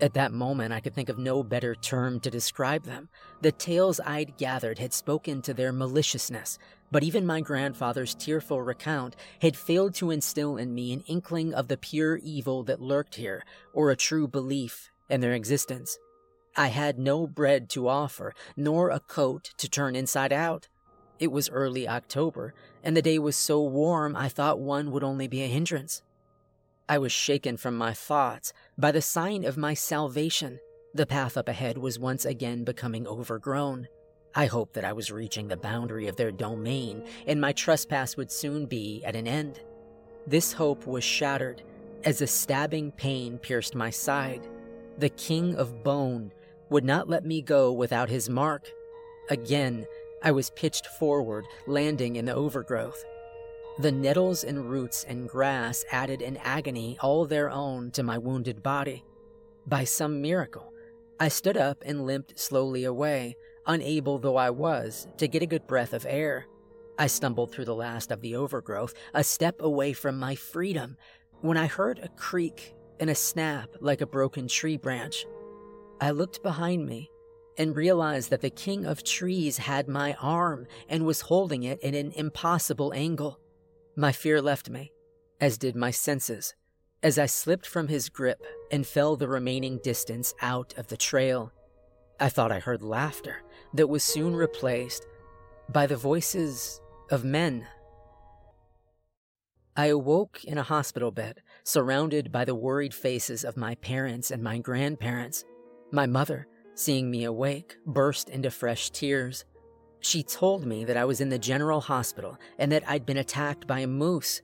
at 0.02 0.14
that 0.14 0.32
moment, 0.32 0.72
I 0.72 0.80
could 0.80 0.94
think 0.94 1.08
of 1.08 1.18
no 1.18 1.42
better 1.42 1.74
term 1.74 2.20
to 2.20 2.30
describe 2.30 2.84
them. 2.84 3.08
The 3.40 3.52
tales 3.52 4.00
I'd 4.00 4.36
gathered 4.36 4.78
had 4.78 4.92
spoken 4.92 5.42
to 5.42 5.54
their 5.54 5.72
maliciousness, 5.72 6.58
but 6.90 7.02
even 7.02 7.26
my 7.26 7.40
grandfather's 7.40 8.14
tearful 8.14 8.62
recount 8.62 9.16
had 9.40 9.56
failed 9.56 9.94
to 9.96 10.10
instill 10.10 10.56
in 10.56 10.74
me 10.74 10.92
an 10.92 11.04
inkling 11.06 11.54
of 11.54 11.68
the 11.68 11.76
pure 11.76 12.16
evil 12.16 12.64
that 12.64 12.80
lurked 12.80 13.16
here, 13.16 13.44
or 13.72 13.90
a 13.90 13.96
true 13.96 14.26
belief 14.26 14.90
in 15.08 15.20
their 15.20 15.34
existence. 15.34 15.98
I 16.56 16.68
had 16.68 16.98
no 16.98 17.26
bread 17.26 17.68
to 17.70 17.88
offer, 17.88 18.34
nor 18.56 18.90
a 18.90 19.00
coat 19.00 19.52
to 19.58 19.68
turn 19.68 19.94
inside 19.94 20.32
out. 20.32 20.68
It 21.18 21.30
was 21.30 21.50
early 21.50 21.86
October, 21.86 22.54
and 22.82 22.96
the 22.96 23.02
day 23.02 23.18
was 23.18 23.36
so 23.36 23.62
warm 23.62 24.16
I 24.16 24.28
thought 24.28 24.58
one 24.58 24.90
would 24.90 25.04
only 25.04 25.28
be 25.28 25.42
a 25.42 25.46
hindrance. 25.46 26.02
I 26.90 26.98
was 26.98 27.12
shaken 27.12 27.56
from 27.56 27.76
my 27.76 27.94
thoughts 27.94 28.52
by 28.76 28.90
the 28.90 29.00
sign 29.00 29.44
of 29.44 29.56
my 29.56 29.74
salvation. 29.74 30.58
The 30.92 31.06
path 31.06 31.36
up 31.36 31.48
ahead 31.48 31.78
was 31.78 32.00
once 32.00 32.24
again 32.24 32.64
becoming 32.64 33.06
overgrown. 33.06 33.86
I 34.34 34.46
hoped 34.46 34.74
that 34.74 34.84
I 34.84 34.92
was 34.92 35.12
reaching 35.12 35.46
the 35.46 35.56
boundary 35.56 36.08
of 36.08 36.16
their 36.16 36.32
domain 36.32 37.04
and 37.28 37.40
my 37.40 37.52
trespass 37.52 38.16
would 38.16 38.32
soon 38.32 38.66
be 38.66 39.04
at 39.04 39.14
an 39.14 39.28
end. 39.28 39.60
This 40.26 40.52
hope 40.52 40.84
was 40.84 41.04
shattered 41.04 41.62
as 42.02 42.22
a 42.22 42.26
stabbing 42.26 42.90
pain 42.90 43.38
pierced 43.38 43.76
my 43.76 43.90
side. 43.90 44.48
The 44.98 45.10
king 45.10 45.54
of 45.54 45.84
bone 45.84 46.32
would 46.70 46.84
not 46.84 47.08
let 47.08 47.24
me 47.24 47.40
go 47.40 47.70
without 47.70 48.08
his 48.08 48.28
mark. 48.28 48.68
Again, 49.28 49.86
I 50.24 50.32
was 50.32 50.50
pitched 50.50 50.88
forward, 50.98 51.44
landing 51.68 52.16
in 52.16 52.24
the 52.24 52.34
overgrowth. 52.34 53.04
The 53.80 53.90
nettles 53.90 54.44
and 54.44 54.70
roots 54.70 55.06
and 55.08 55.26
grass 55.26 55.86
added 55.90 56.20
an 56.20 56.36
agony 56.44 56.98
all 57.00 57.24
their 57.24 57.48
own 57.48 57.90
to 57.92 58.02
my 58.02 58.18
wounded 58.18 58.62
body. 58.62 59.06
By 59.66 59.84
some 59.84 60.20
miracle, 60.20 60.74
I 61.18 61.28
stood 61.28 61.56
up 61.56 61.82
and 61.86 62.04
limped 62.04 62.38
slowly 62.38 62.84
away, 62.84 63.38
unable 63.66 64.18
though 64.18 64.36
I 64.36 64.50
was 64.50 65.08
to 65.16 65.26
get 65.26 65.42
a 65.42 65.46
good 65.46 65.66
breath 65.66 65.94
of 65.94 66.04
air. 66.06 66.46
I 66.98 67.06
stumbled 67.06 67.52
through 67.52 67.64
the 67.64 67.74
last 67.74 68.10
of 68.10 68.20
the 68.20 68.36
overgrowth, 68.36 68.92
a 69.14 69.24
step 69.24 69.62
away 69.62 69.94
from 69.94 70.18
my 70.18 70.34
freedom, 70.34 70.98
when 71.40 71.56
I 71.56 71.66
heard 71.66 72.00
a 72.00 72.08
creak 72.08 72.74
and 72.98 73.08
a 73.08 73.14
snap 73.14 73.70
like 73.80 74.02
a 74.02 74.06
broken 74.06 74.46
tree 74.46 74.76
branch. 74.76 75.24
I 76.02 76.10
looked 76.10 76.42
behind 76.42 76.84
me 76.84 77.10
and 77.56 77.74
realized 77.74 78.28
that 78.28 78.42
the 78.42 78.50
king 78.50 78.84
of 78.84 79.04
trees 79.04 79.56
had 79.56 79.88
my 79.88 80.18
arm 80.20 80.66
and 80.86 81.06
was 81.06 81.22
holding 81.22 81.62
it 81.62 81.80
in 81.80 81.94
an 81.94 82.12
impossible 82.12 82.92
angle. 82.92 83.40
My 83.96 84.12
fear 84.12 84.40
left 84.40 84.70
me, 84.70 84.92
as 85.40 85.58
did 85.58 85.74
my 85.74 85.90
senses, 85.90 86.54
as 87.02 87.18
I 87.18 87.26
slipped 87.26 87.66
from 87.66 87.88
his 87.88 88.08
grip 88.08 88.44
and 88.70 88.86
fell 88.86 89.16
the 89.16 89.28
remaining 89.28 89.78
distance 89.82 90.34
out 90.40 90.74
of 90.76 90.88
the 90.88 90.96
trail. 90.96 91.52
I 92.18 92.28
thought 92.28 92.52
I 92.52 92.60
heard 92.60 92.82
laughter 92.82 93.42
that 93.74 93.88
was 93.88 94.04
soon 94.04 94.36
replaced 94.36 95.06
by 95.68 95.86
the 95.86 95.96
voices 95.96 96.80
of 97.10 97.24
men. 97.24 97.66
I 99.76 99.86
awoke 99.86 100.44
in 100.44 100.58
a 100.58 100.62
hospital 100.62 101.10
bed, 101.10 101.42
surrounded 101.64 102.30
by 102.30 102.44
the 102.44 102.54
worried 102.54 102.92
faces 102.92 103.44
of 103.44 103.56
my 103.56 103.74
parents 103.76 104.30
and 104.30 104.42
my 104.42 104.58
grandparents. 104.58 105.44
My 105.90 106.06
mother, 106.06 106.46
seeing 106.74 107.10
me 107.10 107.24
awake, 107.24 107.76
burst 107.86 108.28
into 108.28 108.50
fresh 108.50 108.90
tears. 108.90 109.44
She 110.00 110.22
told 110.22 110.64
me 110.64 110.84
that 110.84 110.96
I 110.96 111.04
was 111.04 111.20
in 111.20 111.28
the 111.28 111.38
general 111.38 111.80
hospital 111.80 112.38
and 112.58 112.72
that 112.72 112.88
I'd 112.88 113.04
been 113.04 113.18
attacked 113.18 113.66
by 113.66 113.80
a 113.80 113.86
moose. 113.86 114.40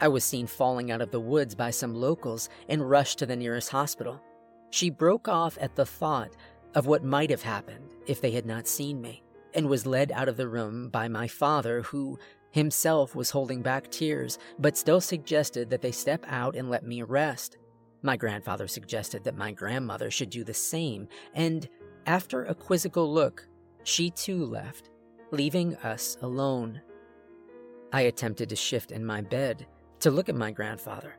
I 0.00 0.08
was 0.08 0.24
seen 0.24 0.46
falling 0.46 0.90
out 0.90 1.00
of 1.00 1.12
the 1.12 1.20
woods 1.20 1.54
by 1.54 1.70
some 1.70 1.94
locals 1.94 2.48
and 2.68 2.88
rushed 2.88 3.18
to 3.20 3.26
the 3.26 3.36
nearest 3.36 3.70
hospital. 3.70 4.20
She 4.70 4.90
broke 4.90 5.28
off 5.28 5.56
at 5.60 5.76
the 5.76 5.86
thought 5.86 6.32
of 6.74 6.86
what 6.86 7.04
might 7.04 7.30
have 7.30 7.42
happened 7.42 7.94
if 8.06 8.20
they 8.20 8.32
had 8.32 8.46
not 8.46 8.66
seen 8.66 9.00
me 9.00 9.22
and 9.54 9.68
was 9.68 9.86
led 9.86 10.12
out 10.12 10.28
of 10.28 10.36
the 10.36 10.48
room 10.48 10.90
by 10.90 11.08
my 11.08 11.28
father, 11.28 11.82
who 11.82 12.18
himself 12.50 13.14
was 13.14 13.30
holding 13.30 13.62
back 13.62 13.90
tears 13.90 14.38
but 14.58 14.76
still 14.76 15.00
suggested 15.00 15.70
that 15.70 15.82
they 15.82 15.92
step 15.92 16.24
out 16.28 16.56
and 16.56 16.68
let 16.68 16.84
me 16.84 17.02
rest. 17.02 17.58
My 18.02 18.16
grandfather 18.16 18.66
suggested 18.66 19.24
that 19.24 19.36
my 19.36 19.52
grandmother 19.52 20.10
should 20.10 20.30
do 20.30 20.44
the 20.44 20.54
same, 20.54 21.08
and 21.32 21.68
after 22.06 22.44
a 22.44 22.54
quizzical 22.54 23.12
look, 23.12 23.48
she 23.84 24.10
too 24.10 24.44
left 24.44 24.90
leaving 25.30 25.76
us 25.76 26.16
alone. 26.22 26.80
I 27.92 28.02
attempted 28.02 28.48
to 28.50 28.56
shift 28.56 28.92
in 28.92 29.04
my 29.04 29.20
bed 29.20 29.66
to 30.00 30.10
look 30.10 30.28
at 30.28 30.34
my 30.34 30.50
grandfather, 30.50 31.16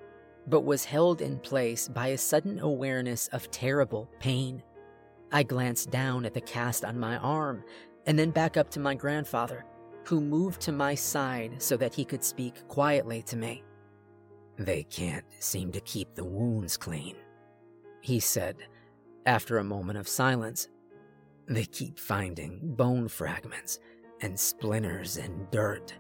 but 0.47 0.65
was 0.65 0.85
held 0.85 1.21
in 1.21 1.39
place 1.39 1.87
by 1.87 2.07
a 2.07 2.17
sudden 2.17 2.59
awareness 2.59 3.27
of 3.29 3.49
terrible 3.51 4.09
pain. 4.19 4.63
I 5.31 5.43
glanced 5.43 5.89
down 5.89 6.25
at 6.25 6.33
the 6.33 6.41
cast 6.41 6.85
on 6.85 6.99
my 6.99 7.17
arm 7.17 7.63
and 8.05 8.17
then 8.17 8.31
back 8.31 8.55
up 8.55 8.69
to 8.71 8.79
my 8.79 8.95
grandfather, 8.95 9.65
who 10.05 10.21
moved 10.21 10.61
to 10.61 10.71
my 10.71 10.95
side 10.95 11.61
so 11.61 11.75
that 11.75 11.93
he 11.93 12.05
could 12.05 12.23
speak 12.23 12.65
quietly 12.69 13.21
to 13.23 13.35
me. 13.35 13.63
They 14.57 14.83
can't 14.83 15.25
seem 15.39 15.71
to 15.73 15.81
keep 15.81 16.15
the 16.15 16.23
wounds 16.23 16.77
clean, 16.77 17.17
he 18.01 18.19
said 18.19 18.55
after 19.25 19.57
a 19.57 19.63
moment 19.63 19.99
of 19.99 20.07
silence. 20.07 20.69
They 21.47 21.65
keep 21.65 21.99
finding 21.99 22.59
bone 22.63 23.09
fragments 23.09 23.79
and 24.21 24.39
splinters 24.39 25.17
and 25.17 25.49
dirt. 25.51 25.93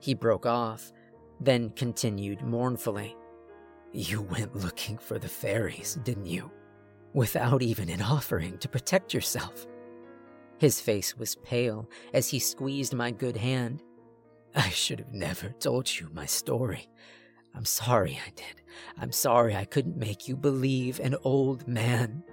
He 0.00 0.14
broke 0.14 0.46
off, 0.46 0.92
then 1.40 1.70
continued 1.70 2.42
mournfully. 2.42 3.16
You 3.92 4.22
went 4.22 4.56
looking 4.56 4.98
for 4.98 5.18
the 5.18 5.28
fairies, 5.28 5.98
didn't 6.02 6.26
you? 6.26 6.50
Without 7.12 7.62
even 7.62 7.88
an 7.88 8.02
offering 8.02 8.58
to 8.58 8.68
protect 8.68 9.14
yourself. 9.14 9.66
His 10.58 10.80
face 10.80 11.16
was 11.16 11.36
pale 11.36 11.88
as 12.12 12.28
he 12.28 12.38
squeezed 12.38 12.94
my 12.94 13.10
good 13.10 13.36
hand. 13.36 13.82
I 14.54 14.68
should 14.68 15.00
have 15.00 15.12
never 15.12 15.48
told 15.50 15.98
you 15.98 16.08
my 16.12 16.26
story. 16.26 16.88
I'm 17.54 17.64
sorry 17.64 18.18
I 18.26 18.30
did. 18.30 18.62
I'm 18.98 19.12
sorry 19.12 19.54
I 19.54 19.64
couldn't 19.64 19.96
make 19.96 20.26
you 20.26 20.36
believe 20.36 20.98
an 21.00 21.16
old 21.22 21.68
man. 21.68 22.24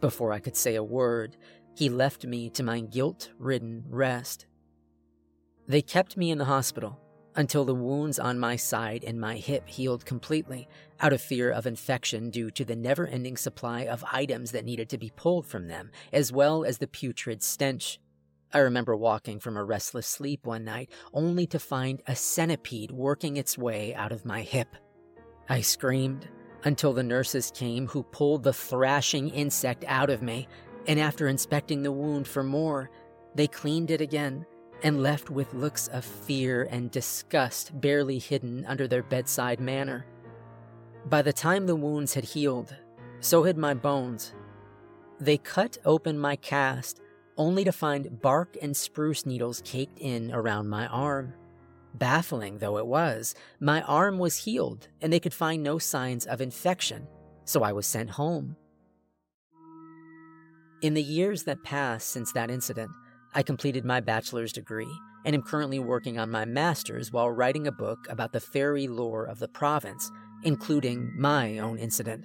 Before 0.00 0.32
I 0.32 0.40
could 0.40 0.56
say 0.56 0.74
a 0.76 0.82
word, 0.82 1.36
he 1.74 1.88
left 1.88 2.26
me 2.26 2.50
to 2.50 2.62
my 2.62 2.80
guilt 2.80 3.30
ridden 3.38 3.84
rest. 3.88 4.46
They 5.66 5.82
kept 5.82 6.16
me 6.16 6.30
in 6.30 6.38
the 6.38 6.44
hospital, 6.44 7.00
until 7.34 7.64
the 7.64 7.74
wounds 7.74 8.18
on 8.18 8.38
my 8.38 8.56
side 8.56 9.04
and 9.04 9.20
my 9.20 9.36
hip 9.36 9.68
healed 9.68 10.04
completely, 10.04 10.68
out 11.00 11.12
of 11.12 11.20
fear 11.20 11.50
of 11.50 11.66
infection 11.66 12.30
due 12.30 12.50
to 12.50 12.64
the 12.64 12.76
never 12.76 13.06
ending 13.06 13.36
supply 13.36 13.82
of 13.82 14.04
items 14.12 14.50
that 14.52 14.64
needed 14.64 14.88
to 14.90 14.98
be 14.98 15.12
pulled 15.16 15.46
from 15.46 15.68
them, 15.68 15.90
as 16.12 16.32
well 16.32 16.64
as 16.64 16.78
the 16.78 16.86
putrid 16.86 17.42
stench. 17.42 17.98
I 18.52 18.58
remember 18.58 18.94
walking 18.94 19.40
from 19.40 19.56
a 19.56 19.64
restless 19.64 20.06
sleep 20.06 20.46
one 20.46 20.64
night 20.64 20.90
only 21.14 21.46
to 21.46 21.58
find 21.58 22.02
a 22.06 22.14
centipede 22.14 22.90
working 22.90 23.38
its 23.38 23.56
way 23.56 23.94
out 23.94 24.12
of 24.12 24.26
my 24.26 24.42
hip. 24.42 24.76
I 25.48 25.62
screamed 25.62 26.28
until 26.64 26.92
the 26.92 27.02
nurses 27.02 27.50
came 27.54 27.86
who 27.86 28.02
pulled 28.02 28.42
the 28.42 28.52
thrashing 28.52 29.30
insect 29.30 29.84
out 29.88 30.10
of 30.10 30.22
me, 30.22 30.48
and 30.86 30.98
after 30.98 31.28
inspecting 31.28 31.82
the 31.82 31.92
wound 31.92 32.26
for 32.26 32.42
more, 32.42 32.90
they 33.34 33.46
cleaned 33.46 33.90
it 33.90 34.00
again 34.00 34.46
and 34.82 35.02
left 35.02 35.30
with 35.30 35.54
looks 35.54 35.88
of 35.88 36.04
fear 36.04 36.68
and 36.70 36.90
disgust 36.90 37.80
barely 37.80 38.18
hidden 38.18 38.64
under 38.66 38.88
their 38.88 39.02
bedside 39.02 39.60
manner. 39.60 40.04
By 41.06 41.22
the 41.22 41.32
time 41.32 41.66
the 41.66 41.76
wounds 41.76 42.14
had 42.14 42.24
healed, 42.24 42.76
so 43.20 43.44
had 43.44 43.56
my 43.56 43.74
bones. 43.74 44.34
They 45.20 45.38
cut 45.38 45.78
open 45.84 46.18
my 46.18 46.36
cast 46.36 47.00
only 47.36 47.64
to 47.64 47.72
find 47.72 48.20
bark 48.20 48.56
and 48.60 48.76
spruce 48.76 49.24
needles 49.24 49.62
caked 49.64 49.98
in 49.98 50.32
around 50.32 50.68
my 50.68 50.86
arm. 50.88 51.34
Baffling 51.94 52.58
though 52.58 52.78
it 52.78 52.86
was, 52.86 53.34
my 53.60 53.82
arm 53.82 54.18
was 54.18 54.44
healed 54.44 54.88
and 55.00 55.12
they 55.12 55.20
could 55.20 55.34
find 55.34 55.62
no 55.62 55.78
signs 55.78 56.26
of 56.26 56.40
infection, 56.40 57.06
so 57.44 57.62
I 57.62 57.72
was 57.72 57.86
sent 57.86 58.10
home. 58.10 58.56
In 60.82 60.94
the 60.94 61.02
years 61.02 61.44
that 61.44 61.62
passed 61.62 62.08
since 62.08 62.32
that 62.32 62.50
incident, 62.50 62.90
I 63.36 63.44
completed 63.44 63.84
my 63.84 64.00
bachelor's 64.00 64.52
degree 64.52 64.92
and 65.24 65.32
am 65.32 65.42
currently 65.42 65.78
working 65.78 66.18
on 66.18 66.28
my 66.28 66.44
master's 66.44 67.12
while 67.12 67.30
writing 67.30 67.68
a 67.68 67.72
book 67.72 68.08
about 68.10 68.32
the 68.32 68.40
fairy 68.40 68.88
lore 68.88 69.24
of 69.24 69.38
the 69.38 69.46
province, 69.46 70.10
including 70.42 71.12
my 71.16 71.58
own 71.58 71.78
incident. 71.78 72.24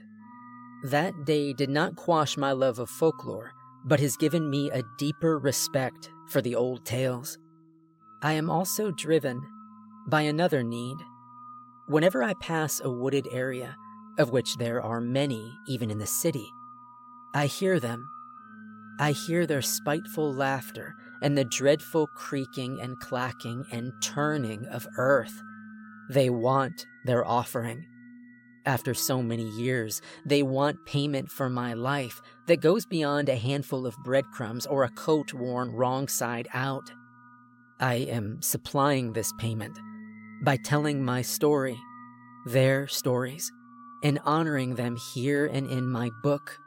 That 0.83 1.23
day 1.23 1.53
did 1.53 1.69
not 1.69 1.97
quash 1.97 2.35
my 2.35 2.51
love 2.51 2.79
of 2.79 2.89
folklore, 2.89 3.51
but 3.85 3.99
has 3.99 4.17
given 4.17 4.49
me 4.49 4.71
a 4.71 4.81
deeper 4.97 5.37
respect 5.37 6.09
for 6.27 6.41
the 6.41 6.55
old 6.55 6.83
tales. 6.83 7.37
I 8.23 8.33
am 8.33 8.49
also 8.49 8.89
driven 8.89 9.39
by 10.07 10.21
another 10.21 10.63
need. 10.63 10.97
Whenever 11.87 12.23
I 12.23 12.33
pass 12.33 12.81
a 12.83 12.89
wooded 12.89 13.27
area, 13.31 13.75
of 14.17 14.31
which 14.31 14.57
there 14.57 14.81
are 14.81 14.99
many 14.99 15.53
even 15.67 15.91
in 15.91 15.99
the 15.99 16.07
city, 16.07 16.49
I 17.35 17.45
hear 17.45 17.79
them 17.79 18.09
I 18.99 19.11
hear 19.11 19.45
their 19.45 19.61
spiteful 19.61 20.33
laughter 20.33 20.95
and 21.21 21.37
the 21.37 21.45
dreadful 21.45 22.07
creaking 22.07 22.79
and 22.81 22.99
clacking 22.99 23.65
and 23.71 23.93
turning 24.01 24.65
of 24.67 24.87
earth. 24.97 25.41
They 26.09 26.29
want 26.29 26.85
their 27.05 27.25
offering. 27.25 27.85
After 28.65 28.93
so 28.93 29.21
many 29.21 29.47
years, 29.49 30.01
they 30.25 30.43
want 30.43 30.85
payment 30.85 31.31
for 31.31 31.49
my 31.49 31.73
life 31.73 32.21
that 32.47 32.61
goes 32.61 32.85
beyond 32.85 33.29
a 33.29 33.35
handful 33.35 33.85
of 33.85 33.95
breadcrumbs 34.03 34.65
or 34.65 34.83
a 34.83 34.89
coat 34.89 35.33
worn 35.33 35.71
wrong 35.71 36.07
side 36.07 36.47
out. 36.53 36.91
I 37.79 37.95
am 37.95 38.41
supplying 38.41 39.13
this 39.13 39.31
payment 39.37 39.77
by 40.43 40.57
telling 40.57 41.05
my 41.05 41.21
story, 41.21 41.77
their 42.45 42.87
stories, 42.87 43.51
and 44.03 44.19
honoring 44.25 44.75
them 44.75 44.97
here 45.13 45.45
and 45.45 45.69
in 45.69 45.87
my 45.87 46.09
book 46.23 46.59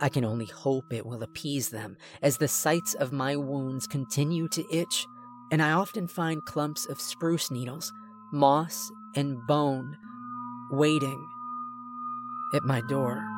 I 0.00 0.08
can 0.08 0.24
only 0.24 0.46
hope 0.46 0.92
it 0.92 1.06
will 1.06 1.22
appease 1.22 1.70
them 1.70 1.96
as 2.22 2.38
the 2.38 2.48
sites 2.48 2.94
of 2.94 3.12
my 3.12 3.36
wounds 3.36 3.86
continue 3.86 4.48
to 4.48 4.64
itch, 4.74 5.06
and 5.50 5.62
I 5.62 5.72
often 5.72 6.06
find 6.06 6.44
clumps 6.44 6.86
of 6.86 7.00
spruce 7.00 7.50
needles, 7.50 7.92
moss, 8.32 8.90
and 9.16 9.44
bone 9.46 9.96
waiting 10.70 11.26
at 12.54 12.62
my 12.62 12.80
door. 12.82 13.37